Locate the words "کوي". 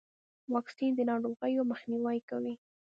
2.29-2.53